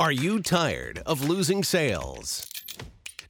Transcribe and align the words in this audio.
Are 0.00 0.10
you 0.10 0.40
tired 0.40 1.02
of 1.04 1.28
losing 1.28 1.62
sales? 1.62 2.50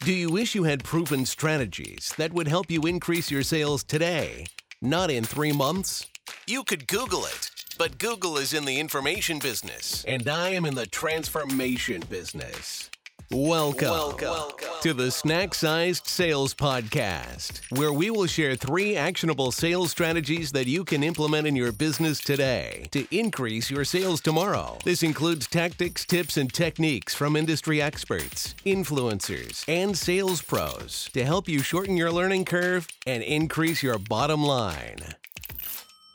Do 0.05 0.13
you 0.13 0.31
wish 0.31 0.55
you 0.55 0.63
had 0.63 0.85
proven 0.85 1.27
strategies 1.27 2.15
that 2.17 2.33
would 2.33 2.49
help 2.49 2.71
you 2.71 2.83
increase 2.83 3.31
your 3.31 3.43
sales 3.43 3.83
today, 3.83 4.47
not 4.81 5.11
in 5.11 5.25
three 5.25 5.53
months? 5.53 6.07
You 6.47 6.63
could 6.65 6.87
Google 6.87 7.27
it, 7.27 7.51
but 7.79 7.99
Google 7.99 8.37
is 8.37 8.55
in 8.55 8.65
the 8.65 8.79
information 8.79 9.39
business, 9.39 10.05
and 10.07 10.29
I 10.29 10.51
am 10.51 10.65
in 10.65 10.75
the 10.75 10.87
transformation 10.87 12.03
business. 12.09 12.91
Welcome, 13.33 13.89
Welcome, 13.89 14.55
to 14.83 14.93
the 14.93 15.11
Snack 15.11 15.55
Sized 15.55 16.07
Sales 16.07 16.53
Podcast, 16.53 17.63
where 17.71 17.91
we 17.91 18.11
will 18.11 18.27
share 18.27 18.57
three 18.57 18.95
actionable 18.95 19.51
sales 19.53 19.91
strategies 19.91 20.53
that 20.53 20.67
you 20.67 20.85
can 20.85 21.03
implement 21.03 21.47
in 21.47 21.57
your 21.57 21.73
business 21.73 22.21
today 22.21 22.89
to 22.91 23.07
increase 23.11 23.71
your 23.71 23.87
sales 23.87 24.21
tomorrow. 24.21 24.77
This 24.85 25.03
includes 25.03 25.47
tactics, 25.47 26.05
tips, 26.05 26.37
and 26.37 26.53
techniques 26.53 27.15
from 27.15 27.35
industry 27.35 27.81
experts, 27.81 28.55
influencers, 28.67 29.65
and 29.67 29.97
sales 29.97 30.43
pros 30.43 31.09
to 31.15 31.25
help 31.25 31.49
you 31.49 31.61
shorten 31.61 31.97
your 31.97 32.13
learning 32.13 32.45
curve 32.45 32.87
and 33.07 33.23
increase 33.23 33.83
your 33.83 33.99
bottom 33.99 34.45
line. 34.45 34.99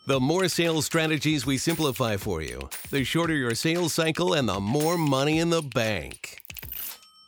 The 0.05 0.19
more 0.19 0.47
sales 0.49 0.85
strategies 0.85 1.47
we 1.47 1.57
simplify 1.57 2.17
for 2.17 2.43
you, 2.43 2.69
the 2.91 3.03
shorter 3.03 3.33
your 3.33 3.55
sales 3.55 3.95
cycle 3.95 4.35
and 4.35 4.47
the 4.47 4.59
more 4.59 4.99
money 4.99 5.39
in 5.39 5.49
the 5.49 5.63
bank. 5.63 6.43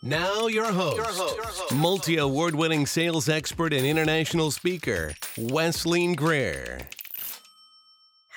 Now, 0.01 0.47
your 0.47 0.71
host, 0.71 0.95
your 0.95 1.05
host. 1.43 1.75
multi 1.75 2.15
award 2.15 2.55
winning 2.55 2.85
sales 2.85 3.27
expert 3.27 3.73
and 3.73 3.85
international 3.85 4.49
speaker, 4.49 5.13
Wesleen 5.35 6.15
Greer. 6.15 6.87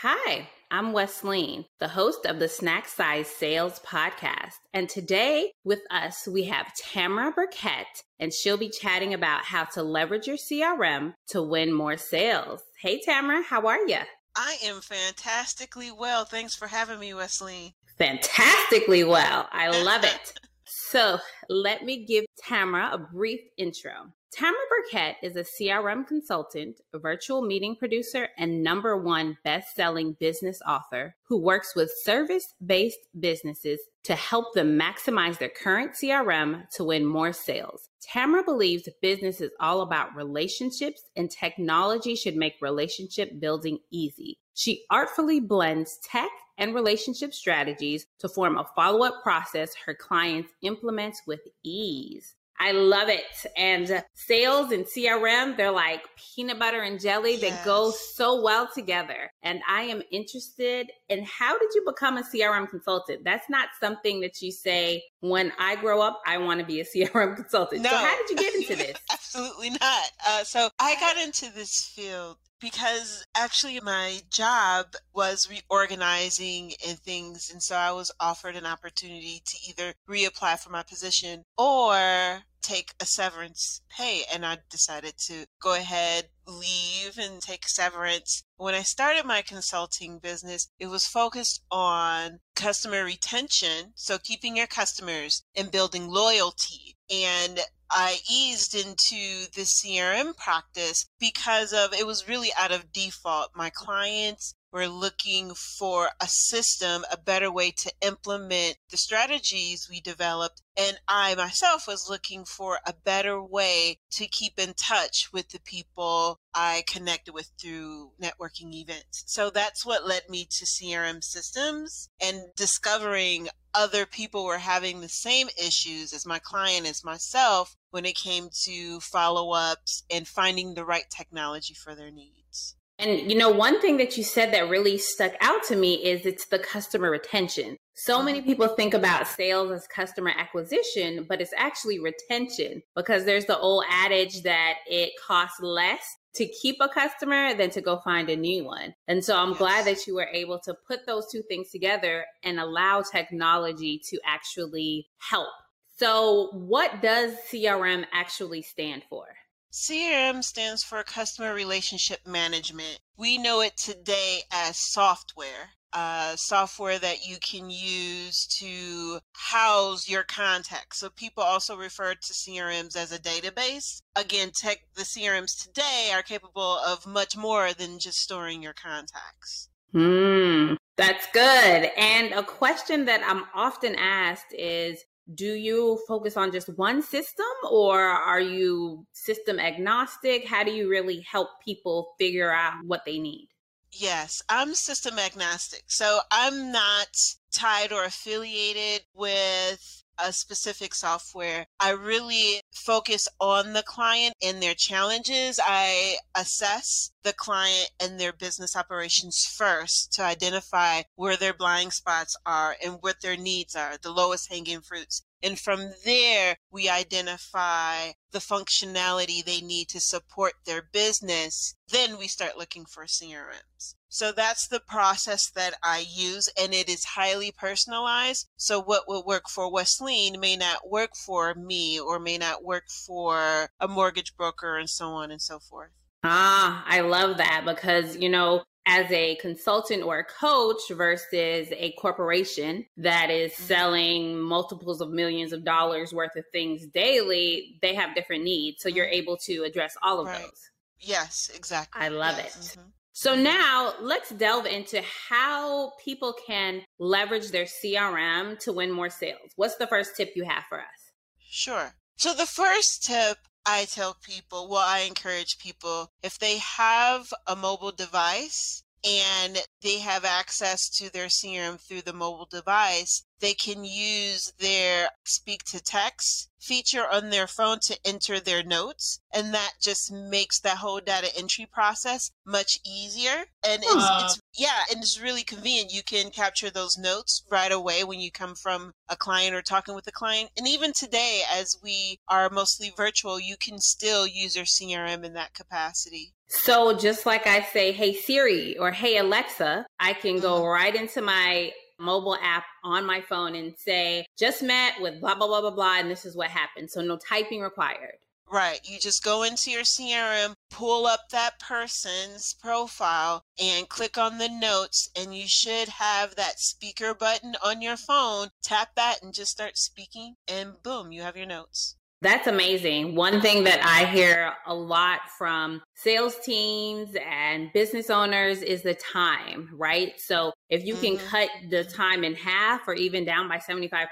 Hi, 0.00 0.48
I'm 0.72 0.92
Wesleen, 0.92 1.66
the 1.78 1.86
host 1.86 2.26
of 2.26 2.40
the 2.40 2.48
Snack 2.48 2.88
Size 2.88 3.28
Sales 3.28 3.80
Podcast. 3.86 4.54
And 4.74 4.88
today 4.88 5.52
with 5.62 5.78
us, 5.88 6.26
we 6.26 6.42
have 6.46 6.74
Tamara 6.74 7.30
Burkett, 7.30 8.02
and 8.18 8.32
she'll 8.32 8.58
be 8.58 8.68
chatting 8.68 9.14
about 9.14 9.44
how 9.44 9.62
to 9.66 9.84
leverage 9.84 10.26
your 10.26 10.38
CRM 10.38 11.14
to 11.28 11.40
win 11.40 11.72
more 11.72 11.96
sales. 11.96 12.60
Hey, 12.80 13.00
Tamara, 13.00 13.40
how 13.40 13.68
are 13.68 13.86
you? 13.86 13.98
I 14.34 14.56
am 14.64 14.80
fantastically 14.80 15.92
well. 15.92 16.24
Thanks 16.24 16.56
for 16.56 16.66
having 16.66 16.98
me, 16.98 17.12
Wesleen. 17.12 17.74
Fantastically 17.98 19.04
well. 19.04 19.48
I 19.52 19.68
love 19.84 20.02
it. 20.02 20.40
So 20.92 21.18
let 21.48 21.86
me 21.86 22.04
give 22.04 22.26
Tamara 22.46 22.90
a 22.92 22.98
brief 22.98 23.40
intro. 23.56 24.12
Tamara 24.30 24.60
Burkett 24.68 25.16
is 25.22 25.36
a 25.36 25.42
CRM 25.42 26.06
consultant, 26.06 26.82
a 26.92 26.98
virtual 26.98 27.40
meeting 27.40 27.76
producer, 27.76 28.28
and 28.36 28.62
number 28.62 28.98
one 28.98 29.38
best-selling 29.42 30.18
business 30.20 30.60
author 30.68 31.14
who 31.26 31.38
works 31.38 31.74
with 31.74 31.90
service-based 32.02 32.98
businesses 33.18 33.80
to 34.04 34.14
help 34.14 34.52
them 34.52 34.78
maximize 34.78 35.38
their 35.38 35.48
current 35.48 35.92
CRM 35.92 36.68
to 36.72 36.84
win 36.84 37.06
more 37.06 37.32
sales. 37.32 37.88
Tamara 38.02 38.44
believes 38.44 38.86
business 39.00 39.40
is 39.40 39.50
all 39.60 39.80
about 39.80 40.14
relationships 40.14 41.04
and 41.16 41.30
technology 41.30 42.14
should 42.14 42.36
make 42.36 42.56
relationship 42.60 43.40
building 43.40 43.78
easy. 43.90 44.38
She 44.54 44.84
artfully 44.90 45.40
blends 45.40 45.98
tech 45.98 46.30
and 46.58 46.74
relationship 46.74 47.34
strategies 47.34 48.06
to 48.18 48.28
form 48.28 48.58
a 48.58 48.66
follow 48.76 49.04
up 49.04 49.22
process 49.22 49.74
her 49.86 49.94
clients 49.94 50.50
implement 50.62 51.16
with 51.26 51.40
ease. 51.64 52.34
I 52.62 52.70
love 52.70 53.08
it. 53.08 53.24
And 53.56 54.04
sales 54.14 54.70
and 54.70 54.84
CRM, 54.84 55.56
they're 55.56 55.72
like 55.72 56.02
peanut 56.16 56.60
butter 56.60 56.82
and 56.82 57.00
jelly 57.00 57.32
yes. 57.32 57.40
that 57.40 57.64
go 57.64 57.90
so 57.90 58.40
well 58.40 58.68
together. 58.72 59.32
And 59.42 59.60
I 59.68 59.82
am 59.82 60.02
interested 60.12 60.92
in 61.08 61.24
how 61.24 61.58
did 61.58 61.70
you 61.74 61.82
become 61.84 62.18
a 62.18 62.22
CRM 62.22 62.70
consultant? 62.70 63.24
That's 63.24 63.50
not 63.50 63.70
something 63.80 64.20
that 64.20 64.40
you 64.40 64.52
say, 64.52 65.02
when 65.20 65.52
I 65.58 65.74
grow 65.76 66.00
up, 66.02 66.20
I 66.24 66.38
want 66.38 66.60
to 66.60 66.66
be 66.66 66.80
a 66.80 66.84
CRM 66.96 67.34
consultant. 67.34 67.82
No. 67.82 67.90
So, 67.90 67.96
how 67.96 68.16
did 68.16 68.30
you 68.30 68.36
get 68.36 68.54
into 68.54 68.76
this? 68.84 68.96
Absolutely 69.34 69.70
not. 69.70 70.10
Uh, 70.28 70.44
so, 70.44 70.68
I 70.78 70.94
got 71.00 71.16
into 71.16 71.50
this 71.50 71.86
field 71.86 72.36
because 72.60 73.24
actually 73.34 73.80
my 73.80 74.20
job 74.30 74.88
was 75.14 75.48
reorganizing 75.50 76.74
and 76.86 76.98
things. 76.98 77.50
And 77.50 77.62
so 77.62 77.74
I 77.74 77.92
was 77.92 78.12
offered 78.20 78.56
an 78.56 78.66
opportunity 78.66 79.42
to 79.44 79.56
either 79.68 79.94
reapply 80.08 80.58
for 80.58 80.68
my 80.68 80.82
position 80.82 81.44
or 81.56 82.42
take 82.60 82.92
a 83.00 83.06
severance 83.06 83.80
pay. 83.88 84.22
And 84.32 84.44
I 84.44 84.58
decided 84.70 85.14
to 85.26 85.46
go 85.60 85.74
ahead, 85.74 86.28
leave 86.46 87.18
and 87.18 87.40
take 87.40 87.66
severance. 87.68 88.44
When 88.56 88.74
I 88.74 88.82
started 88.82 89.24
my 89.24 89.42
consulting 89.42 90.18
business, 90.18 90.68
it 90.78 90.86
was 90.86 91.06
focused 91.06 91.62
on 91.70 92.38
customer 92.54 93.02
retention. 93.02 93.92
So 93.96 94.18
keeping 94.18 94.56
your 94.56 94.68
customers 94.68 95.42
and 95.56 95.72
building 95.72 96.08
loyalty. 96.08 96.96
And 97.10 97.58
I 97.94 98.20
eased 98.30 98.74
into 98.74 99.46
the 99.54 99.62
CRM 99.62 100.34
practice 100.36 101.06
because 101.20 101.74
of 101.74 101.92
it 101.92 102.06
was 102.06 102.26
really 102.26 102.50
out 102.58 102.72
of 102.72 102.90
default. 102.90 103.50
My 103.54 103.68
clients 103.68 104.54
were 104.72 104.88
looking 104.88 105.54
for 105.54 106.08
a 106.20 106.26
system, 106.26 107.04
a 107.12 107.16
better 107.16 107.50
way 107.50 107.70
to 107.70 107.92
implement 108.00 108.76
the 108.90 108.96
strategies 108.96 109.88
we 109.88 110.00
developed. 110.00 110.62
And 110.76 110.98
I 111.06 111.34
myself 111.34 111.86
was 111.86 112.08
looking 112.08 112.44
for 112.46 112.78
a 112.86 112.94
better 112.94 113.42
way 113.42 113.98
to 114.12 114.26
keep 114.26 114.58
in 114.58 114.72
touch 114.74 115.30
with 115.32 115.50
the 115.50 115.60
people 115.60 116.40
I 116.54 116.84
connected 116.86 117.32
with 117.32 117.50
through 117.60 118.12
networking 118.20 118.72
events. 118.74 119.24
So 119.26 119.50
that's 119.50 119.84
what 119.84 120.06
led 120.06 120.28
me 120.30 120.46
to 120.50 120.64
CRM 120.64 121.22
systems 121.22 122.08
and 122.20 122.42
discovering 122.56 123.48
other 123.74 124.06
people 124.06 124.44
were 124.44 124.58
having 124.58 125.00
the 125.00 125.08
same 125.08 125.48
issues 125.58 126.12
as 126.12 126.26
my 126.26 126.38
client 126.38 126.86
as 126.86 127.04
myself 127.04 127.76
when 127.90 128.04
it 128.04 128.16
came 128.16 128.48
to 128.64 129.00
follow 129.00 129.52
ups 129.52 130.04
and 130.10 130.26
finding 130.28 130.74
the 130.74 130.84
right 130.84 131.08
technology 131.10 131.74
for 131.74 131.94
their 131.94 132.10
needs. 132.10 132.76
And 133.02 133.30
you 133.30 133.36
know, 133.36 133.50
one 133.50 133.80
thing 133.80 133.96
that 133.96 134.16
you 134.16 134.22
said 134.22 134.54
that 134.54 134.68
really 134.68 134.96
stuck 134.96 135.32
out 135.40 135.64
to 135.64 135.76
me 135.76 135.94
is 135.94 136.24
it's 136.24 136.46
the 136.46 136.58
customer 136.58 137.10
retention. 137.10 137.76
So 137.94 138.22
many 138.22 138.38
mm-hmm. 138.38 138.46
people 138.46 138.68
think 138.68 138.94
about 138.94 139.26
sales 139.26 139.72
as 139.72 139.86
customer 139.88 140.32
acquisition, 140.38 141.26
but 141.28 141.40
it's 141.40 141.52
actually 141.56 141.98
retention 141.98 142.82
because 142.94 143.24
there's 143.24 143.46
the 143.46 143.58
old 143.58 143.84
adage 143.90 144.42
that 144.42 144.74
it 144.86 145.12
costs 145.26 145.60
less 145.60 146.02
to 146.36 146.46
keep 146.46 146.76
a 146.80 146.88
customer 146.88 147.54
than 147.54 147.70
to 147.70 147.80
go 147.80 147.98
find 147.98 148.30
a 148.30 148.36
new 148.36 148.64
one. 148.64 148.94
And 149.08 149.22
so 149.22 149.36
I'm 149.36 149.50
yes. 149.50 149.58
glad 149.58 149.86
that 149.86 150.06
you 150.06 150.14
were 150.14 150.28
able 150.32 150.60
to 150.60 150.74
put 150.86 151.04
those 151.04 151.26
two 151.30 151.42
things 151.42 151.70
together 151.70 152.24
and 152.42 152.58
allow 152.58 153.02
technology 153.02 154.00
to 154.10 154.18
actually 154.24 155.08
help. 155.18 155.50
So, 155.98 156.48
what 156.52 157.02
does 157.02 157.34
CRM 157.50 158.06
actually 158.12 158.62
stand 158.62 159.02
for? 159.08 159.26
CRM 159.72 160.44
stands 160.44 160.84
for 160.84 161.02
Customer 161.02 161.54
Relationship 161.54 162.26
Management. 162.26 163.00
We 163.16 163.38
know 163.38 163.62
it 163.62 163.76
today 163.76 164.42
as 164.52 164.76
software 164.78 165.70
uh, 165.92 166.34
software 166.36 166.98
that 166.98 167.26
you 167.26 167.36
can 167.40 167.70
use 167.70 168.46
to 168.46 169.18
house 169.34 170.08
your 170.08 170.22
contacts. 170.22 170.98
So 170.98 171.10
people 171.10 171.42
also 171.42 171.76
refer 171.76 172.14
to 172.14 172.32
CRMs 172.32 172.96
as 172.96 173.12
a 173.12 173.18
database. 173.18 174.00
Again, 174.16 174.50
tech 174.54 174.78
the 174.94 175.02
CRMs 175.02 175.62
today 175.62 176.10
are 176.12 176.22
capable 176.22 176.78
of 176.86 177.06
much 177.06 177.36
more 177.36 177.72
than 177.72 177.98
just 177.98 178.18
storing 178.18 178.62
your 178.62 178.74
contacts. 178.74 179.68
Hmm, 179.92 180.74
that's 180.96 181.26
good. 181.32 181.90
And 181.96 182.32
a 182.32 182.42
question 182.42 183.04
that 183.04 183.22
I'm 183.26 183.44
often 183.54 183.94
asked 183.96 184.54
is 184.56 185.04
do 185.34 185.54
you 185.54 186.00
focus 186.08 186.36
on 186.36 186.52
just 186.52 186.68
one 186.76 187.02
system 187.02 187.46
or 187.70 188.00
are 188.00 188.40
you 188.40 189.06
system 189.12 189.58
agnostic? 189.58 190.46
How 190.46 190.64
do 190.64 190.72
you 190.72 190.88
really 190.88 191.20
help 191.20 191.48
people 191.64 192.14
figure 192.18 192.52
out 192.52 192.74
what 192.84 193.02
they 193.04 193.18
need? 193.18 193.48
Yes, 193.92 194.42
I'm 194.48 194.74
system 194.74 195.18
agnostic. 195.18 195.84
So 195.86 196.20
I'm 196.30 196.72
not 196.72 197.08
tied 197.52 197.92
or 197.92 198.04
affiliated 198.04 199.02
with 199.14 200.02
a 200.18 200.32
specific 200.32 200.94
software. 200.94 201.66
I 201.78 201.90
really 201.90 202.60
focus 202.72 203.28
on 203.38 203.72
the 203.74 203.82
client 203.82 204.34
and 204.42 204.62
their 204.62 204.74
challenges. 204.74 205.60
I 205.62 206.16
assess 206.34 207.11
the 207.22 207.32
client 207.32 207.90
and 208.00 208.18
their 208.18 208.32
business 208.32 208.74
operations 208.74 209.44
first 209.44 210.12
to 210.12 210.22
identify 210.22 211.02
where 211.14 211.36
their 211.36 211.54
blind 211.54 211.92
spots 211.92 212.36
are 212.44 212.76
and 212.84 212.98
what 213.00 213.20
their 213.20 213.36
needs 213.36 213.76
are, 213.76 213.96
the 213.96 214.10
lowest 214.10 214.50
hanging 214.50 214.80
fruits. 214.80 215.22
And 215.42 215.58
from 215.58 215.92
there, 216.04 216.56
we 216.70 216.88
identify 216.88 218.12
the 218.30 218.38
functionality 218.38 219.44
they 219.44 219.60
need 219.60 219.88
to 219.88 220.00
support 220.00 220.54
their 220.64 220.82
business. 220.82 221.74
Then 221.88 222.16
we 222.16 222.28
start 222.28 222.56
looking 222.56 222.86
for 222.86 223.04
CRMs. 223.04 223.94
So 224.08 224.30
that's 224.30 224.68
the 224.68 224.80
process 224.80 225.50
that 225.50 225.74
I 225.82 226.04
use, 226.08 226.48
and 226.58 226.74
it 226.74 226.88
is 226.88 227.04
highly 227.04 227.50
personalized. 227.50 228.46
So 228.56 228.80
what 228.80 229.08
will 229.08 229.24
work 229.24 229.48
for 229.48 229.72
Wesleen 229.72 230.38
may 230.38 230.54
not 230.54 230.90
work 230.90 231.16
for 231.16 231.54
me 231.54 231.98
or 231.98 232.18
may 232.18 232.36
not 232.38 232.62
work 232.62 232.88
for 232.88 233.70
a 233.80 233.88
mortgage 233.88 234.36
broker 234.36 234.76
and 234.76 234.90
so 234.90 235.08
on 235.08 235.30
and 235.30 235.40
so 235.40 235.58
forth. 235.58 235.92
Ah, 236.24 236.84
I 236.86 237.00
love 237.00 237.38
that 237.38 237.64
because, 237.64 238.16
you 238.16 238.28
know, 238.28 238.62
as 238.86 239.10
a 239.10 239.36
consultant 239.36 240.02
or 240.02 240.18
a 240.18 240.24
coach 240.24 240.80
versus 240.90 241.68
a 241.70 241.94
corporation 241.98 242.84
that 242.96 243.30
is 243.30 243.52
mm-hmm. 243.52 243.62
selling 243.64 244.40
multiples 244.40 245.00
of 245.00 245.10
millions 245.10 245.52
of 245.52 245.64
dollars 245.64 246.12
worth 246.12 246.34
of 246.36 246.44
things 246.52 246.86
daily, 246.88 247.78
they 247.82 247.94
have 247.94 248.14
different 248.14 248.44
needs. 248.44 248.82
So 248.82 248.88
you're 248.88 249.06
mm-hmm. 249.06 249.14
able 249.14 249.36
to 249.38 249.62
address 249.64 249.96
all 250.02 250.20
of 250.20 250.26
right. 250.26 250.40
those. 250.40 250.70
Yes, 250.98 251.50
exactly. 251.54 252.00
I 252.00 252.08
love 252.08 252.36
yes. 252.38 252.74
it. 252.74 252.78
Mm-hmm. 252.78 252.88
So 253.14 253.34
now 253.34 253.92
let's 254.00 254.30
delve 254.30 254.66
into 254.66 255.02
how 255.28 255.92
people 256.02 256.34
can 256.46 256.82
leverage 256.98 257.50
their 257.50 257.66
CRM 257.66 258.58
to 258.60 258.72
win 258.72 258.90
more 258.90 259.10
sales. 259.10 259.50
What's 259.56 259.76
the 259.76 259.86
first 259.86 260.16
tip 260.16 260.32
you 260.34 260.44
have 260.44 260.64
for 260.68 260.80
us? 260.80 261.12
Sure. 261.38 261.92
So 262.16 262.32
the 262.32 262.46
first 262.46 263.04
tip 263.04 263.36
I 263.64 263.84
tell 263.84 264.14
people, 264.14 264.68
well, 264.68 264.86
I 264.86 265.00
encourage 265.00 265.58
people, 265.58 266.12
if 266.22 266.38
they 266.38 266.58
have 266.58 267.32
a 267.46 267.54
mobile 267.54 267.92
device 267.92 268.82
and 269.04 269.58
they 269.82 269.98
have 269.98 270.24
access 270.24 270.88
to 270.98 271.10
their 271.10 271.26
CRM 271.26 271.80
through 271.80 272.02
the 272.02 272.12
mobile 272.12 272.46
device, 272.46 273.24
they 273.42 273.54
can 273.54 273.84
use 273.84 274.52
their 274.60 275.08
speak 275.24 275.64
to 275.64 275.82
text 275.82 276.48
feature 276.60 277.04
on 277.10 277.30
their 277.30 277.48
phone 277.48 277.78
to 277.80 277.98
enter 278.04 278.38
their 278.38 278.62
notes. 278.62 279.18
And 279.34 279.52
that 279.52 279.72
just 279.82 280.12
makes 280.12 280.60
that 280.60 280.76
whole 280.76 281.00
data 281.00 281.28
entry 281.36 281.66
process 281.70 282.30
much 282.46 282.78
easier. 282.86 283.44
And 283.66 283.82
it's, 283.82 283.94
uh, 283.94 284.22
it's, 284.24 284.40
yeah, 284.56 284.84
and 284.90 285.02
it's 285.02 285.20
really 285.20 285.42
convenient. 285.42 285.92
You 285.92 286.04
can 286.04 286.30
capture 286.30 286.70
those 286.70 286.96
notes 286.96 287.42
right 287.50 287.72
away 287.72 288.04
when 288.04 288.20
you 288.20 288.30
come 288.30 288.54
from 288.54 288.92
a 289.08 289.16
client 289.16 289.56
or 289.56 289.62
talking 289.62 289.96
with 289.96 290.06
a 290.06 290.12
client. 290.12 290.50
And 290.56 290.68
even 290.68 290.92
today, 290.92 291.42
as 291.52 291.76
we 291.82 292.20
are 292.28 292.48
mostly 292.48 292.92
virtual, 292.96 293.40
you 293.40 293.56
can 293.60 293.80
still 293.80 294.24
use 294.24 294.54
your 294.54 294.66
CRM 294.66 295.24
in 295.24 295.32
that 295.32 295.52
capacity. 295.52 296.32
So 296.46 296.96
just 296.96 297.26
like 297.26 297.46
I 297.46 297.62
say, 297.62 297.92
hey 297.92 298.12
Siri 298.12 298.76
or 298.78 298.92
hey 298.92 299.16
Alexa, 299.16 299.86
I 299.98 300.12
can 300.12 300.38
go 300.38 300.60
mm-hmm. 300.60 300.66
right 300.66 300.94
into 300.94 301.22
my 301.22 301.72
mobile 302.02 302.36
app 302.42 302.64
on 302.84 303.06
my 303.06 303.20
phone 303.20 303.54
and 303.54 303.74
say, 303.78 304.26
just 304.38 304.62
met 304.62 304.94
with 305.00 305.20
blah, 305.20 305.34
blah, 305.34 305.46
blah, 305.46 305.60
blah, 305.60 305.70
blah, 305.70 305.98
and 305.98 306.10
this 306.10 306.24
is 306.24 306.36
what 306.36 306.50
happened. 306.50 306.90
So 306.90 307.00
no 307.00 307.16
typing 307.16 307.60
required. 307.60 308.16
Right. 308.52 308.80
You 308.84 308.98
just 308.98 309.24
go 309.24 309.44
into 309.44 309.70
your 309.70 309.82
CRM, 309.82 310.54
pull 310.70 311.06
up 311.06 311.30
that 311.30 311.58
person's 311.58 312.52
profile, 312.52 313.44
and 313.58 313.88
click 313.88 314.18
on 314.18 314.36
the 314.36 314.50
notes, 314.50 315.08
and 315.16 315.34
you 315.34 315.48
should 315.48 315.88
have 315.88 316.34
that 316.34 316.60
speaker 316.60 317.14
button 317.14 317.54
on 317.64 317.80
your 317.80 317.96
phone. 317.96 318.48
Tap 318.62 318.90
that 318.96 319.22
and 319.22 319.32
just 319.32 319.52
start 319.52 319.78
speaking, 319.78 320.34
and 320.46 320.82
boom, 320.82 321.12
you 321.12 321.22
have 321.22 321.36
your 321.36 321.46
notes. 321.46 321.96
That's 322.22 322.46
amazing. 322.46 323.16
One 323.16 323.40
thing 323.40 323.64
that 323.64 323.84
I 323.84 324.06
hear 324.06 324.52
a 324.64 324.74
lot 324.74 325.22
from 325.36 325.82
sales 325.96 326.36
teams 326.44 327.16
and 327.28 327.68
business 327.74 328.10
owners 328.10 328.62
is 328.62 328.82
the 328.82 328.94
time, 328.94 329.68
right? 329.74 330.12
So 330.18 330.52
if 330.70 330.84
you 330.84 330.94
can 330.94 331.16
mm-hmm. 331.16 331.26
cut 331.26 331.48
the 331.68 331.82
time 331.82 332.22
in 332.22 332.34
half 332.34 332.86
or 332.86 332.94
even 332.94 333.24
down 333.24 333.48
by 333.48 333.58
75% 333.58 334.06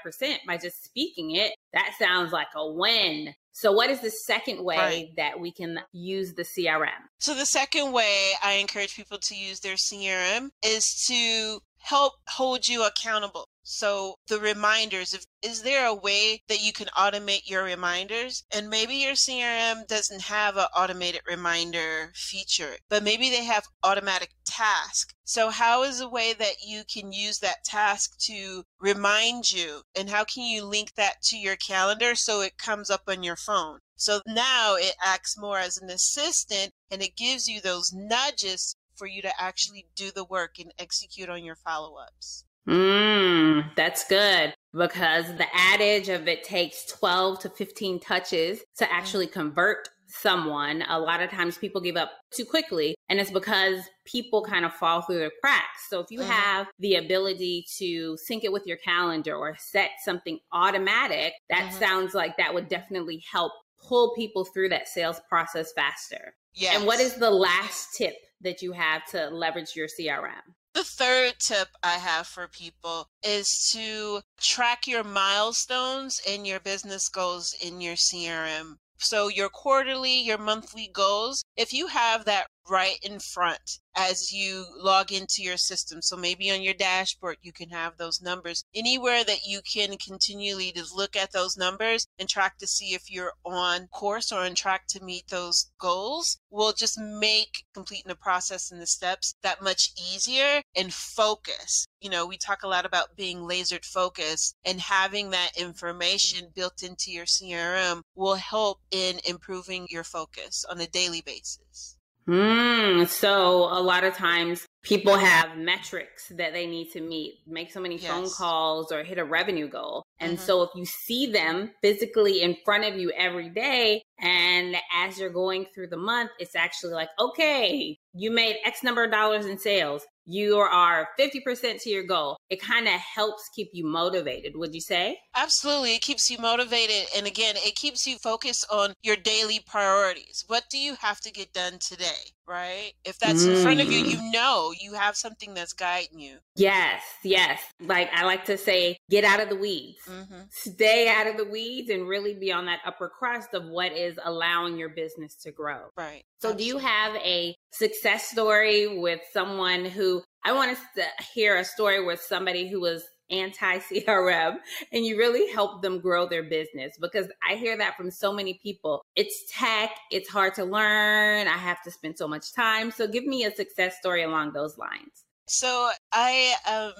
by 0.45 0.57
just 0.57 0.83
speaking 0.83 1.31
it, 1.31 1.53
that 1.71 1.93
sounds 1.97 2.33
like 2.33 2.49
a 2.53 2.69
win. 2.69 3.33
So, 3.53 3.71
what 3.71 3.89
is 3.89 3.99
the 3.99 4.09
second 4.09 4.63
way 4.63 4.77
right. 4.77 5.07
that 5.17 5.39
we 5.39 5.51
can 5.51 5.79
use 5.91 6.33
the 6.33 6.43
CRM? 6.43 6.89
So, 7.19 7.33
the 7.33 7.45
second 7.45 7.91
way 7.91 8.31
I 8.41 8.53
encourage 8.53 8.95
people 8.95 9.17
to 9.19 9.35
use 9.35 9.59
their 9.59 9.75
CRM 9.75 10.49
is 10.63 11.05
to 11.07 11.59
help 11.79 12.13
hold 12.27 12.67
you 12.67 12.85
accountable. 12.85 13.45
So 13.73 14.19
the 14.27 14.37
reminders, 14.37 15.13
if, 15.13 15.25
is 15.41 15.61
there 15.61 15.85
a 15.85 15.93
way 15.93 16.43
that 16.49 16.61
you 16.61 16.73
can 16.73 16.89
automate 16.89 17.49
your 17.49 17.63
reminders? 17.63 18.43
And 18.51 18.69
maybe 18.69 18.95
your 18.95 19.13
CRM 19.13 19.87
doesn't 19.87 20.23
have 20.23 20.57
an 20.57 20.67
automated 20.75 21.21
reminder 21.25 22.11
feature, 22.13 22.79
but 22.89 23.01
maybe 23.01 23.29
they 23.29 23.45
have 23.45 23.69
automatic 23.81 24.31
task. 24.43 25.15
So 25.23 25.51
how 25.51 25.83
is 25.83 26.01
a 26.01 26.09
way 26.09 26.33
that 26.33 26.61
you 26.65 26.83
can 26.83 27.13
use 27.13 27.39
that 27.39 27.63
task 27.63 28.19
to 28.25 28.65
remind 28.77 29.53
you? 29.53 29.83
And 29.95 30.09
how 30.09 30.25
can 30.25 30.43
you 30.43 30.65
link 30.65 30.95
that 30.95 31.21
to 31.27 31.37
your 31.37 31.55
calendar 31.55 32.13
so 32.13 32.41
it 32.41 32.57
comes 32.57 32.89
up 32.89 33.03
on 33.07 33.23
your 33.23 33.37
phone? 33.37 33.79
So 33.95 34.19
now 34.27 34.75
it 34.75 34.95
acts 35.01 35.37
more 35.37 35.59
as 35.59 35.77
an 35.77 35.89
assistant 35.89 36.73
and 36.89 37.01
it 37.01 37.15
gives 37.15 37.47
you 37.47 37.61
those 37.61 37.93
nudges 37.93 38.75
for 38.95 39.07
you 39.07 39.21
to 39.21 39.41
actually 39.41 39.87
do 39.95 40.11
the 40.11 40.25
work 40.25 40.59
and 40.59 40.73
execute 40.77 41.29
on 41.29 41.45
your 41.45 41.55
follow 41.55 41.95
ups. 41.95 42.43
Mm, 42.67 43.75
that's 43.75 44.07
good 44.07 44.53
because 44.73 45.25
the 45.35 45.47
adage 45.53 46.09
of 46.09 46.27
it 46.27 46.43
takes 46.43 46.85
12 46.85 47.39
to 47.39 47.49
15 47.49 47.99
touches 47.99 48.61
to 48.77 48.91
actually 48.91 49.27
convert 49.27 49.89
someone, 50.11 50.83
a 50.89 50.99
lot 50.99 51.21
of 51.21 51.29
times 51.29 51.57
people 51.57 51.81
give 51.81 51.95
up 51.95 52.11
too 52.31 52.45
quickly. 52.45 52.95
And 53.09 53.19
it's 53.19 53.31
because 53.31 53.81
people 54.05 54.43
kind 54.43 54.65
of 54.65 54.73
fall 54.73 55.01
through 55.01 55.19
the 55.19 55.31
cracks. 55.41 55.87
So 55.89 55.99
if 55.99 56.07
you 56.09 56.19
mm-hmm. 56.19 56.29
have 56.29 56.67
the 56.79 56.95
ability 56.95 57.65
to 57.77 58.17
sync 58.17 58.43
it 58.43 58.51
with 58.51 58.67
your 58.67 58.77
calendar 58.77 59.35
or 59.35 59.55
set 59.57 59.91
something 60.03 60.39
automatic, 60.51 61.33
that 61.49 61.69
mm-hmm. 61.69 61.79
sounds 61.79 62.13
like 62.13 62.37
that 62.37 62.53
would 62.53 62.67
definitely 62.67 63.23
help 63.29 63.53
pull 63.81 64.13
people 64.15 64.45
through 64.45 64.69
that 64.69 64.87
sales 64.87 65.19
process 65.27 65.71
faster. 65.73 66.33
Yes. 66.53 66.77
And 66.77 66.85
what 66.85 66.99
is 66.99 67.15
the 67.15 67.31
last 67.31 67.95
tip 67.95 68.15
that 68.41 68.61
you 68.61 68.73
have 68.73 69.05
to 69.11 69.29
leverage 69.29 69.75
your 69.75 69.87
CRM? 69.87 70.41
The 70.73 70.85
third 70.85 71.39
tip 71.39 71.75
I 71.83 71.97
have 71.97 72.27
for 72.27 72.47
people 72.47 73.09
is 73.21 73.69
to 73.73 74.21
track 74.37 74.87
your 74.87 75.03
milestones 75.03 76.21
and 76.25 76.47
your 76.47 76.61
business 76.61 77.09
goals 77.09 77.53
in 77.53 77.81
your 77.81 77.95
CRM. 77.95 78.77
So, 78.97 79.27
your 79.27 79.49
quarterly, 79.49 80.13
your 80.13 80.37
monthly 80.37 80.87
goals, 80.87 81.43
if 81.57 81.73
you 81.73 81.87
have 81.87 82.23
that 82.25 82.47
right 82.69 82.97
in 83.01 83.19
front 83.19 83.79
as 83.95 84.31
you 84.31 84.65
log 84.77 85.11
into 85.11 85.41
your 85.43 85.57
system. 85.57 86.01
So 86.01 86.15
maybe 86.15 86.51
on 86.51 86.61
your 86.61 86.73
dashboard, 86.73 87.37
you 87.41 87.51
can 87.51 87.69
have 87.69 87.97
those 87.97 88.21
numbers 88.21 88.63
anywhere 88.73 89.23
that 89.23 89.45
you 89.45 89.61
can 89.61 89.97
continually 89.97 90.71
just 90.71 90.95
look 90.95 91.15
at 91.15 91.31
those 91.31 91.57
numbers 91.57 92.07
and 92.17 92.29
track 92.29 92.57
to 92.59 92.67
see 92.67 92.93
if 92.93 93.11
you're 93.11 93.33
on 93.43 93.87
course 93.87 94.31
or 94.31 94.39
on 94.41 94.55
track 94.55 94.87
to 94.87 95.03
meet 95.03 95.27
those 95.27 95.71
goals 95.77 96.37
will 96.49 96.71
just 96.71 96.97
make 96.97 97.65
completing 97.73 98.07
the 98.09 98.15
process 98.15 98.71
and 98.71 98.81
the 98.81 98.87
steps 98.87 99.35
that 99.41 99.61
much 99.61 99.91
easier 99.97 100.61
and 100.75 100.93
focus. 100.93 101.85
You 101.99 102.09
know, 102.09 102.25
we 102.25 102.37
talk 102.37 102.63
a 102.63 102.67
lot 102.67 102.85
about 102.85 103.15
being 103.15 103.39
lasered 103.39 103.85
focused 103.85 104.55
and 104.63 104.79
having 104.79 105.31
that 105.31 105.51
information 105.57 106.51
built 106.55 106.83
into 106.83 107.11
your 107.11 107.25
CRM 107.25 108.01
will 108.15 108.35
help 108.35 108.79
in 108.91 109.19
improving 109.27 109.87
your 109.89 110.03
focus 110.03 110.65
on 110.69 110.79
a 110.79 110.87
daily 110.87 111.21
basis. 111.21 111.97
Mm, 112.31 113.07
so 113.09 113.67
a 113.69 113.81
lot 113.81 114.05
of 114.05 114.15
times 114.15 114.65
people 114.83 115.17
have 115.17 115.57
metrics 115.57 116.29
that 116.29 116.53
they 116.53 116.65
need 116.65 116.89
to 116.91 117.01
meet, 117.01 117.39
make 117.45 117.71
so 117.71 117.81
many 117.81 117.97
yes. 117.97 118.09
phone 118.09 118.29
calls 118.29 118.89
or 118.89 119.03
hit 119.03 119.17
a 119.17 119.25
revenue 119.25 119.67
goal. 119.67 120.03
And 120.17 120.37
mm-hmm. 120.37 120.45
so 120.45 120.61
if 120.61 120.69
you 120.73 120.85
see 120.85 121.25
them 121.25 121.71
physically 121.81 122.41
in 122.41 122.55
front 122.63 122.85
of 122.85 122.97
you 122.97 123.11
every 123.11 123.49
day, 123.49 124.01
and 124.17 124.77
as 124.95 125.19
you're 125.19 125.29
going 125.29 125.65
through 125.75 125.87
the 125.87 125.97
month, 125.97 126.31
it's 126.39 126.55
actually 126.55 126.93
like, 126.93 127.09
okay, 127.19 127.97
you 128.13 128.31
made 128.31 128.57
X 128.65 128.83
number 128.83 129.03
of 129.03 129.11
dollars 129.11 129.45
in 129.45 129.57
sales. 129.57 130.03
You 130.25 130.57
are 130.57 131.09
50% 131.19 131.81
to 131.81 131.89
your 131.89 132.03
goal. 132.03 132.37
It 132.49 132.61
kind 132.61 132.87
of 132.87 132.93
helps 132.93 133.49
keep 133.55 133.69
you 133.73 133.85
motivated, 133.85 134.55
would 134.55 134.73
you 134.73 134.81
say? 134.81 135.19
Absolutely. 135.35 135.95
It 135.95 136.01
keeps 136.01 136.29
you 136.29 136.37
motivated. 136.37 137.07
And 137.17 137.25
again, 137.25 137.55
it 137.57 137.75
keeps 137.75 138.05
you 138.05 138.17
focused 138.17 138.67
on 138.71 138.93
your 139.01 139.15
daily 139.15 139.59
priorities. 139.65 140.43
What 140.47 140.65
do 140.69 140.77
you 140.77 140.95
have 141.01 141.19
to 141.21 141.31
get 141.31 141.53
done 141.53 141.79
today? 141.79 142.31
Right? 142.47 142.91
If 143.03 143.17
that's 143.17 143.45
mm. 143.45 143.55
in 143.55 143.63
front 143.63 143.79
of 143.79 143.91
you, 143.91 143.99
you 143.99 144.17
mm. 144.17 144.31
know 144.33 144.73
you 144.79 144.93
have 144.93 145.15
something 145.15 145.53
that's 145.53 145.73
guiding 145.73 146.19
you. 146.19 146.37
Yes, 146.55 147.01
yes. 147.23 147.61
Like 147.79 148.09
I 148.13 148.25
like 148.25 148.45
to 148.45 148.57
say, 148.57 148.97
get 149.09 149.23
out 149.23 149.39
of 149.39 149.49
the 149.49 149.55
weeds. 149.55 149.99
Mm-hmm. 150.07 150.41
Stay 150.49 151.07
out 151.07 151.27
of 151.27 151.37
the 151.37 151.45
weeds 151.45 151.89
and 151.89 152.07
really 152.07 152.33
be 152.33 152.51
on 152.51 152.65
that 152.65 152.79
upper 152.85 153.07
crust 153.07 153.53
of 153.53 153.65
what 153.67 153.93
is 153.93 154.19
allowing 154.23 154.77
your 154.77 154.89
business 154.89 155.35
to 155.43 155.51
grow. 155.51 155.85
Right. 155.95 156.23
So, 156.39 156.49
Absolutely. 156.49 156.63
do 156.63 156.67
you 156.67 156.77
have 156.79 157.15
a 157.15 157.55
success 157.71 158.00
story 158.19 158.99
with 158.99 159.21
someone 159.31 159.85
who 159.85 160.23
I 160.43 160.53
want 160.53 160.77
to 160.95 161.03
hear 161.33 161.57
a 161.57 161.63
story 161.63 162.03
with 162.03 162.21
somebody 162.21 162.67
who 162.67 162.81
was 162.81 163.03
anti 163.29 163.79
CRM 163.79 164.57
and 164.91 165.05
you 165.05 165.17
really 165.17 165.51
help 165.51 165.81
them 165.81 165.99
grow 165.99 166.27
their 166.27 166.43
business 166.43 166.93
because 166.99 167.27
I 167.47 167.55
hear 167.55 167.77
that 167.77 167.95
from 167.95 168.11
so 168.11 168.31
many 168.33 168.59
people. 168.61 169.01
It's 169.15 169.43
tech, 169.51 169.91
it's 170.11 170.29
hard 170.29 170.53
to 170.55 170.65
learn, 170.65 171.47
I 171.47 171.57
have 171.57 171.81
to 171.83 171.91
spend 171.91 172.17
so 172.17 172.27
much 172.27 172.53
time. 172.53 172.91
So 172.91 173.07
give 173.07 173.25
me 173.25 173.45
a 173.45 173.55
success 173.55 173.97
story 173.97 174.23
along 174.23 174.53
those 174.53 174.77
lines. 174.77 175.25
So 175.47 175.89
I 176.11 176.53
um 176.69 176.93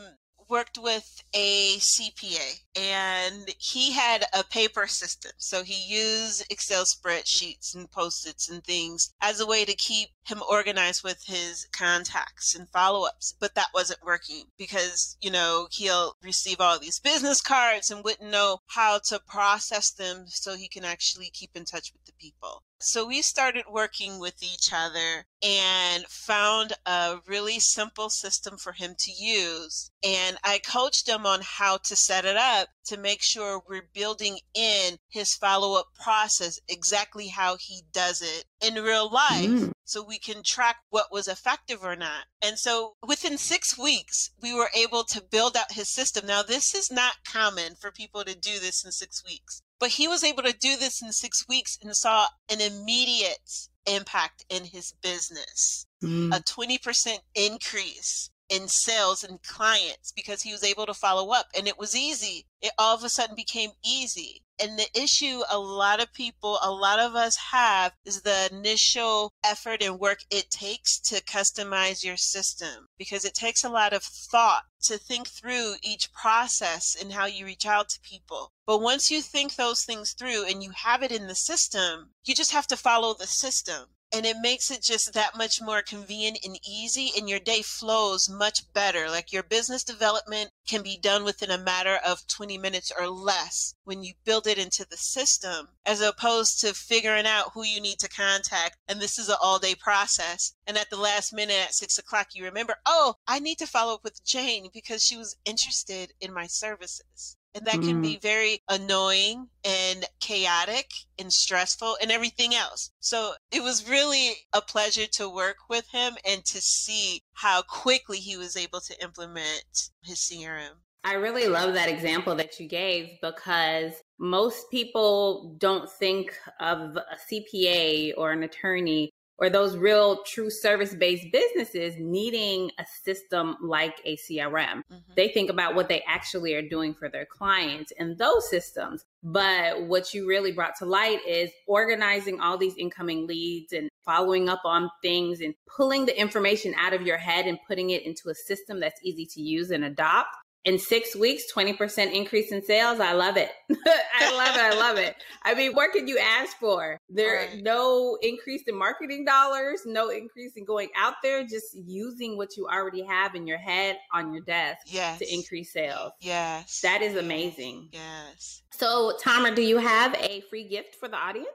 worked 0.51 0.77
with 0.77 1.23
a 1.33 1.77
CPA 1.77 2.59
and 2.75 3.55
he 3.57 3.93
had 3.93 4.25
a 4.33 4.43
paper 4.43 4.85
system. 4.85 5.31
So 5.37 5.63
he 5.63 5.81
used 5.81 6.45
Excel 6.51 6.83
spreadsheets 6.83 7.73
and 7.73 7.89
post 7.89 8.27
its 8.27 8.49
and 8.49 8.61
things 8.61 9.13
as 9.21 9.39
a 9.39 9.47
way 9.47 9.63
to 9.63 9.73
keep 9.73 10.09
him 10.25 10.43
organized 10.47 11.03
with 11.03 11.23
his 11.25 11.67
contacts 11.71 12.53
and 12.53 12.67
follow 12.69 13.07
ups. 13.07 13.33
But 13.39 13.55
that 13.55 13.69
wasn't 13.73 14.03
working 14.03 14.43
because, 14.57 15.17
you 15.21 15.31
know, 15.31 15.67
he'll 15.71 16.15
receive 16.21 16.59
all 16.59 16.77
these 16.77 16.99
business 16.99 17.41
cards 17.41 17.89
and 17.89 18.03
wouldn't 18.03 18.29
know 18.29 18.59
how 18.67 18.99
to 19.05 19.21
process 19.25 19.89
them 19.91 20.25
so 20.27 20.55
he 20.55 20.67
can 20.67 20.83
actually 20.83 21.29
keep 21.33 21.51
in 21.55 21.63
touch 21.63 21.93
with 21.93 22.03
the 22.05 22.13
people. 22.19 22.63
So 22.83 23.05
we 23.05 23.21
started 23.21 23.65
working 23.69 24.17
with 24.19 24.41
each 24.41 24.73
other 24.73 25.25
and 25.43 26.03
found 26.07 26.73
a 26.85 27.19
really 27.27 27.59
simple 27.59 28.09
system 28.09 28.57
for 28.57 28.71
him 28.71 28.95
to 28.97 29.11
use. 29.11 29.91
And 30.03 30.39
I 30.43 30.59
coached 30.59 31.07
him 31.07 31.25
on 31.25 31.41
how 31.43 31.77
to 31.77 31.95
set 31.95 32.25
it 32.25 32.35
up 32.35 32.69
to 32.85 32.97
make 32.97 33.21
sure 33.21 33.61
we're 33.67 33.89
building 33.93 34.39
in 34.55 34.97
his 35.07 35.35
follow 35.35 35.79
up 35.79 35.87
process 35.93 36.59
exactly 36.67 37.27
how 37.27 37.57
he 37.57 37.83
does 37.93 38.21
it 38.21 38.45
in 38.59 38.83
real 38.83 39.09
life 39.11 39.49
mm. 39.49 39.71
so 39.83 40.03
we 40.03 40.17
can 40.17 40.41
track 40.43 40.77
what 40.89 41.11
was 41.11 41.27
effective 41.27 41.83
or 41.83 41.95
not. 41.95 42.25
And 42.41 42.57
so 42.57 42.95
within 43.05 43.37
six 43.37 43.77
weeks, 43.77 44.31
we 44.41 44.53
were 44.53 44.71
able 44.75 45.03
to 45.05 45.21
build 45.21 45.55
out 45.55 45.73
his 45.73 45.89
system. 45.89 46.25
Now, 46.25 46.41
this 46.41 46.73
is 46.73 46.91
not 46.91 47.23
common 47.23 47.75
for 47.75 47.91
people 47.91 48.23
to 48.23 48.35
do 48.35 48.59
this 48.59 48.83
in 48.83 48.91
six 48.91 49.23
weeks. 49.23 49.61
But 49.79 49.89
he 49.91 50.07
was 50.07 50.23
able 50.23 50.43
to 50.43 50.53
do 50.53 50.75
this 50.75 51.01
in 51.01 51.11
six 51.11 51.47
weeks 51.47 51.77
and 51.81 51.95
saw 51.95 52.27
an 52.49 52.61
immediate 52.61 53.69
impact 53.85 54.45
in 54.49 54.65
his 54.65 54.93
business, 55.01 55.85
mm. 56.03 56.35
a 56.35 56.39
20% 56.39 57.17
increase 57.35 58.30
in 58.51 58.67
sales 58.67 59.23
and 59.23 59.41
clients 59.41 60.11
because 60.11 60.41
he 60.41 60.51
was 60.51 60.61
able 60.63 60.85
to 60.85 60.93
follow 60.93 61.31
up 61.31 61.47
and 61.57 61.69
it 61.69 61.79
was 61.79 61.95
easy. 61.95 62.45
It 62.61 62.73
all 62.77 62.93
of 62.93 63.03
a 63.03 63.09
sudden 63.09 63.33
became 63.33 63.71
easy. 63.83 64.43
And 64.59 64.77
the 64.77 64.89
issue 64.93 65.41
a 65.49 65.57
lot 65.57 66.01
of 66.01 66.13
people, 66.13 66.59
a 66.61 66.69
lot 66.69 66.99
of 66.99 67.15
us 67.15 67.37
have 67.53 67.93
is 68.05 68.21
the 68.21 68.49
initial 68.51 69.31
effort 69.43 69.81
and 69.81 69.99
work 69.99 70.19
it 70.29 70.51
takes 70.51 70.99
to 70.99 71.23
customize 71.23 72.03
your 72.03 72.17
system 72.17 72.87
because 72.97 73.23
it 73.23 73.33
takes 73.33 73.63
a 73.63 73.69
lot 73.69 73.93
of 73.93 74.03
thought 74.03 74.65
to 74.83 74.97
think 74.97 75.29
through 75.29 75.75
each 75.81 76.11
process 76.11 76.93
and 76.99 77.13
how 77.13 77.25
you 77.25 77.45
reach 77.45 77.65
out 77.65 77.87
to 77.89 78.01
people. 78.01 78.51
But 78.67 78.81
once 78.81 79.09
you 79.09 79.21
think 79.21 79.55
those 79.55 79.83
things 79.83 80.11
through 80.11 80.45
and 80.45 80.61
you 80.61 80.71
have 80.71 81.01
it 81.03 81.11
in 81.11 81.27
the 81.27 81.35
system, 81.35 82.11
you 82.25 82.35
just 82.35 82.51
have 82.51 82.67
to 82.67 82.77
follow 82.77 83.13
the 83.13 83.27
system 83.27 83.87
and 84.13 84.25
it 84.25 84.37
makes 84.41 84.69
it 84.69 84.81
just 84.81 85.13
that 85.13 85.37
much 85.37 85.61
more 85.61 85.81
convenient 85.81 86.39
and 86.43 86.59
easy 86.67 87.11
and 87.17 87.29
your 87.29 87.39
day 87.39 87.61
flows 87.61 88.29
much 88.29 88.71
better. 88.73 89.09
Like 89.09 89.31
your 89.31 89.43
business 89.43 89.83
development 89.83 90.51
can 90.67 90.83
be 90.83 90.97
done 90.97 91.23
within 91.23 91.51
a 91.51 91.57
matter 91.57 91.97
of 92.05 92.27
20 92.27 92.57
minutes 92.57 92.91
or 92.97 93.07
less 93.07 93.75
when 93.83 94.03
you 94.03 94.13
build 94.25 94.47
it 94.47 94.57
into 94.57 94.85
the 94.85 94.97
system 94.97 95.69
as 95.85 96.01
opposed 96.01 96.59
to 96.61 96.73
figuring 96.73 97.25
out 97.25 97.51
who 97.53 97.63
you 97.63 97.79
need 97.79 97.99
to 97.99 98.09
contact 98.09 98.77
and 98.87 98.99
this 98.99 99.17
is 99.17 99.29
an 99.29 99.37
all 99.41 99.59
day 99.59 99.75
process. 99.75 100.53
And 100.67 100.77
at 100.77 100.89
the 100.89 100.97
last 100.97 101.33
minute 101.33 101.57
at 101.57 101.73
six 101.73 101.97
o'clock 101.97 102.27
you 102.33 102.43
remember 102.43 102.75
oh 102.85 103.15
i 103.27 103.39
need 103.39 103.57
to 103.57 103.67
follow 103.67 103.95
up 103.95 104.03
with 104.03 104.23
jane 104.23 104.69
because 104.73 105.03
she 105.03 105.17
was 105.17 105.35
interested 105.45 106.13
in 106.19 106.33
my 106.33 106.47
services 106.47 107.37
and 107.53 107.65
that 107.65 107.81
can 107.81 108.01
be 108.01 108.13
mm-hmm. 108.13 108.21
very 108.21 108.61
annoying 108.69 109.47
and 109.65 110.05
chaotic 110.19 110.89
and 111.19 111.31
stressful 111.31 111.97
and 112.01 112.11
everything 112.11 112.55
else. 112.55 112.91
So 112.99 113.33
it 113.51 113.61
was 113.61 113.89
really 113.89 114.31
a 114.53 114.61
pleasure 114.61 115.07
to 115.13 115.29
work 115.29 115.57
with 115.69 115.87
him 115.89 116.13
and 116.25 116.43
to 116.45 116.61
see 116.61 117.21
how 117.33 117.61
quickly 117.63 118.17
he 118.17 118.37
was 118.37 118.55
able 118.55 118.79
to 118.81 119.03
implement 119.03 119.89
his 120.03 120.19
CRM. 120.19 120.77
I 121.03 121.15
really 121.15 121.47
love 121.47 121.73
that 121.73 121.89
example 121.89 122.35
that 122.35 122.59
you 122.59 122.67
gave 122.67 123.17
because 123.21 123.93
most 124.19 124.69
people 124.69 125.55
don't 125.57 125.89
think 125.89 126.37
of 126.59 126.95
a 126.95 127.17
CPA 127.31 128.13
or 128.17 128.31
an 128.31 128.43
attorney 128.43 129.09
or 129.41 129.49
those 129.49 129.75
real 129.75 130.23
true 130.23 130.51
service 130.51 130.93
based 130.93 131.25
businesses 131.31 131.95
needing 131.97 132.69
a 132.77 132.85
system 133.03 133.57
like 133.61 133.99
a 134.05 134.15
CRM. 134.17 134.83
Mm-hmm. 134.83 135.13
They 135.15 135.29
think 135.29 135.49
about 135.49 135.73
what 135.73 135.89
they 135.89 136.03
actually 136.07 136.53
are 136.53 136.61
doing 136.61 136.93
for 136.93 137.09
their 137.09 137.25
clients 137.25 137.91
in 137.97 138.15
those 138.17 138.47
systems. 138.49 139.03
But 139.23 139.87
what 139.87 140.13
you 140.13 140.27
really 140.27 140.51
brought 140.51 140.75
to 140.77 140.85
light 140.85 141.19
is 141.27 141.49
organizing 141.67 142.39
all 142.39 142.57
these 142.57 142.77
incoming 142.77 143.25
leads 143.25 143.73
and 143.73 143.89
following 144.05 144.47
up 144.47 144.61
on 144.63 144.89
things 145.01 145.41
and 145.41 145.55
pulling 145.65 146.05
the 146.05 146.19
information 146.19 146.73
out 146.77 146.93
of 146.93 147.01
your 147.01 147.17
head 147.17 147.47
and 147.47 147.57
putting 147.67 147.89
it 147.89 148.05
into 148.05 148.29
a 148.29 148.35
system 148.35 148.79
that's 148.79 149.01
easy 149.03 149.25
to 149.25 149.41
use 149.41 149.71
and 149.71 149.83
adopt 149.83 150.35
in 150.65 150.77
six 150.77 151.15
weeks, 151.15 151.43
20% 151.53 152.13
increase 152.13 152.51
in 152.51 152.63
sales. 152.63 152.99
I 152.99 153.13
love 153.13 153.37
it. 153.37 153.49
I 153.69 154.35
love 154.35 154.55
it. 154.55 154.61
I 154.61 154.75
love 154.77 154.97
it. 154.97 155.15
I 155.43 155.55
mean, 155.55 155.73
what 155.73 155.91
can 155.91 156.07
you 156.07 156.19
ask 156.19 156.57
for? 156.57 156.97
There 157.09 157.35
right. 157.35 157.63
no 157.63 158.17
increase 158.21 158.63
in 158.67 158.77
marketing 158.77 159.25
dollars, 159.25 159.81
no 159.85 160.09
increase 160.09 160.53
in 160.55 160.65
going 160.65 160.89
out 160.95 161.15
there, 161.23 161.43
just 161.43 161.75
using 161.75 162.37
what 162.37 162.55
you 162.57 162.67
already 162.67 163.03
have 163.03 163.33
in 163.33 163.47
your 163.47 163.57
head 163.57 163.97
on 164.13 164.33
your 164.33 164.43
desk 164.43 164.81
yes. 164.87 165.19
to 165.19 165.33
increase 165.33 165.73
sales. 165.73 166.11
Yes. 166.21 166.81
That 166.81 167.01
is 167.01 167.15
amazing. 167.15 167.89
Yes. 167.91 168.61
So, 168.71 169.17
Tamara, 169.19 169.55
do 169.55 169.63
you 169.63 169.77
have 169.77 170.13
a 170.15 170.41
free 170.49 170.67
gift 170.67 170.95
for 170.95 171.07
the 171.07 171.17
audience? 171.17 171.47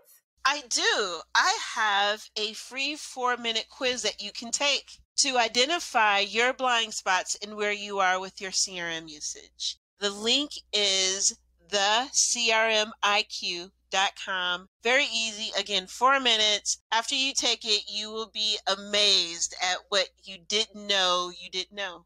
I 0.45 0.63
do. 0.69 1.21
I 1.35 1.59
have 1.75 2.25
a 2.37 2.53
free 2.53 2.95
four 2.95 3.37
minute 3.37 3.67
quiz 3.69 4.03
that 4.03 4.23
you 4.23 4.31
can 4.33 4.53
take 4.53 4.99
to 5.17 5.39
identify 5.39 6.19
your 6.19 6.53
blind 6.53 6.95
spots 6.95 7.37
and 7.43 7.57
where 7.57 7.73
you 7.73 7.99
are 7.99 8.21
with 8.21 8.41
your 8.41 8.51
CRM 8.51 9.09
usage. 9.09 9.79
The 9.99 10.11
link 10.11 10.53
is 10.73 11.39
the 11.69 12.09
crmiq.com. 12.13 13.29
Very 14.83 15.07
easy. 15.07 15.53
Again, 15.59 15.87
four 15.87 16.21
minutes. 16.21 16.79
After 16.93 17.15
you 17.15 17.33
take 17.33 17.65
it, 17.65 17.85
you 17.89 18.11
will 18.11 18.29
be 18.29 18.59
amazed 18.67 19.55
at 19.63 19.79
what 19.89 20.11
you 20.23 20.39
didn't 20.39 20.87
know 20.87 21.31
you 21.31 21.51
didn't 21.51 21.77
know. 21.77 22.05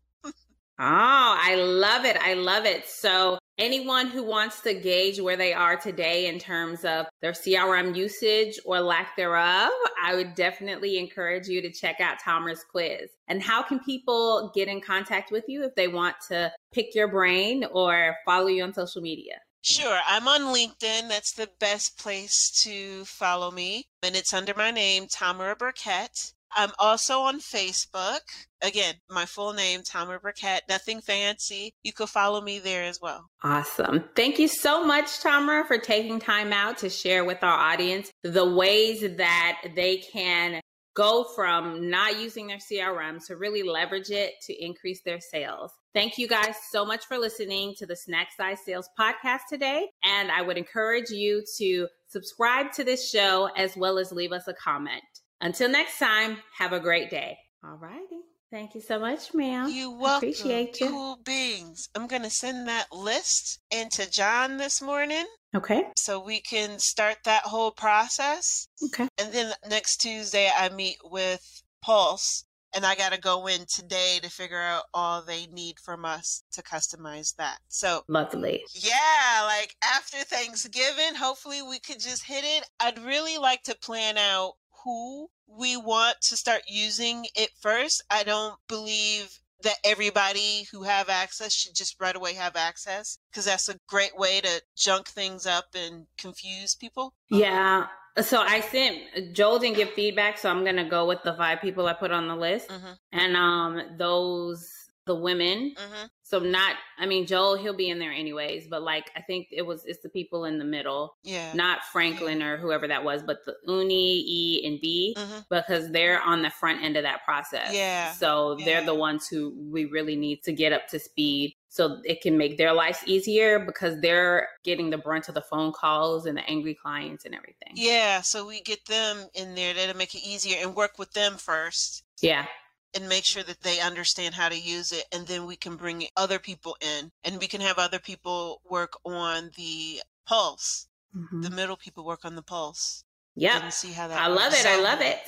Oh, 0.81 1.37
I 1.39 1.55
love 1.57 2.05
it. 2.05 2.17
I 2.21 2.35
love 2.35 2.65
it. 2.65 2.89
So 2.89 3.39
anyone 3.59 4.07
who 4.07 4.25
wants 4.25 4.61
to 4.63 4.75
gauge 4.75 5.21
where 5.21 5.37
they 5.37 5.53
are 5.53 5.77
today 5.77 6.27
in 6.27 6.39
terms 6.39 6.85
of 6.85 7.07
their 7.21 7.33
CRM 7.33 7.95
usage 7.95 8.59
or 8.65 8.81
lack 8.81 9.17
thereof, 9.17 9.71
I 10.03 10.15
would 10.15 10.35
definitely 10.35 10.99
encourage 10.99 11.47
you 11.47 11.61
to 11.63 11.71
check 11.71 12.01
out 12.01 12.19
Tamara's 12.19 12.65
quiz. 12.65 13.11
And 13.29 13.43
how 13.43 13.63
can 13.63 13.79
people 13.81 14.51
get 14.55 14.69
in 14.69 14.81
contact 14.81 15.31
with 15.31 15.45
you 15.47 15.63
if 15.65 15.75
they 15.75 15.89
want 15.89 16.17
to 16.29 16.51
pick 16.73 16.95
your 16.95 17.09
brain 17.09 17.65
or 17.71 18.17
follow 18.25 18.47
you 18.47 18.65
on 18.65 18.73
social 18.73 19.03
media? 19.03 19.35
Sure. 19.63 19.99
I'm 20.09 20.27
on 20.27 20.55
LinkedIn. 20.55 21.09
That's 21.09 21.33
the 21.33 21.51
best 21.59 21.99
place 21.99 22.51
to 22.63 23.05
follow 23.05 23.51
me. 23.51 23.85
And 24.03 24.17
it's 24.17 24.33
under 24.33 24.55
my 24.57 24.71
name, 24.71 25.07
Tamara 25.07 25.55
Burkett. 25.55 26.33
I'm 26.57 26.71
also 26.79 27.21
on 27.21 27.41
Facebook. 27.41 28.21
Again, 28.63 28.95
my 29.09 29.25
full 29.25 29.53
name, 29.53 29.83
Tamara 29.83 30.21
Burkett. 30.21 30.63
Nothing 30.69 31.01
fancy. 31.01 31.73
You 31.83 31.93
could 31.93 32.09
follow 32.09 32.41
me 32.41 32.59
there 32.59 32.85
as 32.85 33.01
well. 33.01 33.27
Awesome. 33.43 34.05
Thank 34.17 34.39
you 34.39 34.49
so 34.49 34.85
much, 34.85 35.21
Tamara, 35.21 35.65
for 35.65 35.79
taking 35.79 36.19
time 36.19 36.53
out 36.53 36.79
to 36.79 36.91
share 36.91 37.25
with 37.25 37.43
our 37.43 37.59
audience 37.73 38.11
the 38.23 38.49
ways 38.49 39.01
that 39.17 39.63
they 39.75 39.99
can 40.13 40.61
go 40.95 41.25
from 41.37 41.89
not 41.89 42.19
using 42.21 42.49
their 42.49 42.59
CRM 42.59 43.25
to 43.27 43.37
really 43.37 43.63
leverage 43.63 44.11
it 44.11 44.35
to 44.47 44.65
increase 44.65 45.03
their 45.03 45.21
sales. 45.21 45.73
Thank 45.95 46.19
you 46.19 46.29
guys 46.29 46.55
so 46.71 46.85
much 46.85 47.07
for 47.07 47.17
listening 47.17 47.75
to 47.79 47.87
the 47.87 47.97
Snack 47.97 48.29
Size 48.37 48.59
Sales 48.65 48.89
podcast 48.99 49.41
today. 49.49 49.89
And 50.05 50.31
I 50.31 50.43
would 50.43 50.59
encourage 50.59 51.11
you 51.11 51.43
to 51.59 51.89
subscribe 52.09 52.73
to 52.73 52.85
this 52.85 53.09
show 53.09 53.49
as 53.57 53.77
well 53.77 53.99
as 53.99 54.13
leave 54.13 54.33
us 54.33 54.47
a 54.49 54.55
comment. 54.55 55.03
Until 55.41 55.71
next 55.71 55.99
time, 55.99 56.39
have 56.59 56.73
a 56.73 56.81
great 56.81 57.09
day. 57.11 57.39
All 57.65 57.77
righty. 57.77 58.21
Thank 58.51 58.75
you 58.75 58.81
so 58.81 58.99
much, 58.99 59.33
ma'am. 59.33 59.71
You 59.71 59.91
welcome. 59.93 60.29
Appreciate 60.29 60.81
you. 60.81 60.89
Cool 60.89 61.19
beings. 61.25 61.89
I'm 61.95 62.07
going 62.07 62.23
to 62.23 62.31
send 62.31 62.69
that 62.69 62.87
list 62.93 63.61
into 63.71 64.11
John 64.11 64.57
this 64.57 64.83
morning. 64.83 65.25
Okay. 65.57 65.85
So 65.97 66.23
we 66.23 66.41
can 66.41 66.79
start 66.79 67.17
that 67.25 67.45
whole 67.45 67.71
process. 67.71 68.67
Okay. 68.87 69.09
And 69.19 69.33
then 69.33 69.53
next 69.69 69.99
Tuesday, 69.99 70.51
I 70.55 70.69
meet 70.69 70.97
with 71.05 71.63
Pulse, 71.81 72.45
and 72.75 72.85
I 72.85 72.95
got 72.95 73.13
to 73.13 73.21
go 73.21 73.47
in 73.47 73.65
today 73.73 74.19
to 74.23 74.29
figure 74.29 74.61
out 74.61 74.83
all 74.93 75.23
they 75.23 75.47
need 75.47 75.77
from 75.83 76.05
us 76.05 76.43
to 76.53 76.63
customize 76.63 77.35
that. 77.37 77.59
So 77.69 78.03
lovely. 78.09 78.63
Yeah, 78.75 79.45
like 79.45 79.75
after 79.83 80.19
Thanksgiving, 80.19 81.15
hopefully 81.17 81.63
we 81.63 81.79
could 81.79 82.01
just 82.01 82.27
hit 82.27 82.45
it. 82.45 82.69
I'd 82.79 82.99
really 82.99 83.39
like 83.39 83.63
to 83.65 83.77
plan 83.81 84.19
out 84.19 84.53
who 84.85 85.29
we 85.47 85.77
want 85.77 86.17
to 86.23 86.37
start 86.37 86.63
using 86.69 87.27
it 87.35 87.51
first. 87.61 88.03
I 88.11 88.23
don't 88.23 88.57
believe 88.69 89.41
that 89.63 89.77
everybody 89.85 90.67
who 90.73 90.85
have 90.85 91.09
access 91.09 91.53
should 91.53 91.75
just 91.75 91.97
right 92.01 92.17
away 92.17 92.35
have 92.35 92.57
access 92.57 93.19
because 93.31 93.45
that's 93.45 93.69
a 93.69 93.77
great 93.89 94.17
way 94.17 94.41
to 94.41 94.63
junk 94.77 95.09
things 95.09 95.47
up 95.47 95.67
and 95.75 96.07
confuse 96.19 96.75
people. 96.75 97.13
Yeah. 97.29 97.87
So 98.23 98.41
I 98.41 98.61
sent 98.61 99.35
Joel 99.35 99.59
didn't 99.59 99.77
give 99.77 99.91
feedback, 99.91 100.39
so 100.39 100.51
I'm 100.51 100.65
gonna 100.65 100.89
go 100.89 101.07
with 101.07 101.23
the 101.23 101.35
five 101.35 101.61
people 101.61 101.87
I 101.87 101.93
put 101.93 102.11
on 102.11 102.27
the 102.27 102.35
list, 102.35 102.69
mm-hmm. 102.69 102.93
and 103.13 103.37
um 103.37 103.81
those 103.99 104.69
the 105.07 105.15
women. 105.15 105.75
Mm-hmm. 105.77 106.07
So 106.23 106.39
not, 106.39 106.77
I 106.99 107.07
mean, 107.07 107.27
Joel, 107.27 107.57
he'll 107.57 107.77
be 107.77 107.91
in 107.91 107.99
there 107.99 108.13
anyways, 108.13 108.69
but 108.69 108.83
like 108.83 109.11
I 109.17 109.23
think 109.23 109.49
it 109.51 109.63
was 109.63 109.85
it's 109.85 110.01
the 110.01 110.09
people 110.09 110.45
in 110.45 110.59
the 110.59 110.65
middle, 110.65 111.17
yeah, 111.25 111.53
not 111.55 111.85
Franklin 111.91 112.41
or 112.43 112.57
whoever 112.57 112.87
that 112.87 113.03
was, 113.03 113.23
but 113.25 113.39
the 113.45 113.55
Uni, 113.67 114.21
E, 114.21 114.67
and 114.67 114.81
B 114.81 115.17
mm-hmm. 115.19 115.41
because 115.51 115.91
they're 115.91 116.23
on 116.23 116.43
the 116.43 116.51
front 116.51 116.85
end 116.85 116.97
of 116.97 117.03
that 117.03 117.25
process. 117.25 117.75
Yeah, 117.75 118.13
so 118.13 118.57
yeah. 118.59 118.65
they're 118.65 118.85
the 118.85 118.95
ones 118.95 119.27
who 119.27 119.53
we 119.73 119.87
really 119.87 120.15
need 120.15 120.45
to 120.45 120.53
get 120.53 120.73
up 120.73 120.87
to 120.89 121.01
speed 121.01 121.57
so 121.69 121.99
it 122.05 122.21
can 122.21 122.39
make 122.39 122.59
their 122.59 122.73
lives 122.73 122.99
easier 123.07 123.59
because 123.59 124.01
they're 124.01 124.49
getting 124.63 124.91
the 124.91 124.99
brunt 124.99 125.29
of 125.29 125.35
the 125.35 125.43
phone 125.43 125.73
calls 125.73 126.27
and 126.27 126.37
the 126.37 126.49
angry 126.49 126.75
clients 126.75 127.25
and 127.25 127.35
everything. 127.35 127.73
Yeah, 127.75 128.21
so 128.21 128.47
we 128.47 128.61
get 128.61 128.85
them 128.87 129.27
in 129.35 129.57
there 129.57 129.75
that'll 129.75 129.97
make 129.97 130.15
it 130.15 130.23
easier 130.25 130.59
and 130.61 130.77
work 130.77 130.99
with 130.99 131.13
them 131.13 131.35
first. 131.35 132.05
Yeah 132.21 132.47
and 132.95 133.09
make 133.09 133.25
sure 133.25 133.43
that 133.43 133.61
they 133.61 133.81
understand 133.81 134.35
how 134.35 134.49
to 134.49 134.59
use 134.59 134.93
it 134.93 135.05
and 135.13 135.27
then 135.27 135.47
we 135.47 135.57
can 135.57 135.77
bring 135.77 136.07
other 136.17 136.39
people 136.39 136.77
in 136.81 137.11
and 137.25 137.39
we 137.39 137.47
can 137.47 137.61
have 137.61 137.79
other 137.79 137.99
people 137.99 138.61
work 138.69 138.93
on 139.05 139.51
the 139.57 140.01
pulse. 140.27 140.87
Mm-hmm. 141.17 141.43
the 141.43 141.51
middle 141.51 141.77
people 141.77 142.05
work 142.05 142.25
on 142.25 142.37
the 142.37 142.43
pulse 142.43 143.03
yeah 143.35 143.65
and 143.65 143.73
see 143.73 143.91
how 143.91 144.07
that 144.07 144.21
i 144.21 144.29
love 144.29 144.53
it 144.53 144.65
i 144.65 144.81
love 144.81 145.01
it. 145.01 145.19